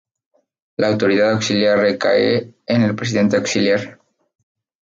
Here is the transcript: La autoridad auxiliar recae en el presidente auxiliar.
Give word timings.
La 0.77 0.87
autoridad 0.87 1.33
auxiliar 1.33 1.77
recae 1.77 2.55
en 2.65 2.81
el 2.81 2.95
presidente 2.95 3.37
auxiliar. 3.37 3.99